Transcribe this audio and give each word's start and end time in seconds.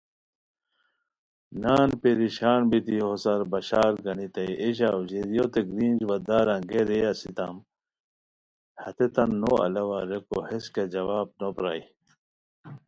نان 1.61 1.89
پریشان 2.01 2.61
بیتی 2.69 2.97
ہوسار 3.05 3.41
بشارگنیتائے 3.51 4.51
ایے 4.61 4.69
ژاؤ 4.77 5.01
ژیریوتین 5.09 5.67
گرینج 5.71 5.99
وا 6.09 6.17
دار 6.27 6.47
انگئے 6.55 6.81
رے 6.89 6.99
اسیتام، 7.11 7.55
ہتیتان 8.83 9.29
نو 9.41 9.51
الاوا، 9.65 9.99
ریکو 10.09 10.37
ہیس 10.49 10.65
کیہ 10.73 10.91
جواب 10.93 11.27
نو 11.39 11.47
پرائے 11.55 11.83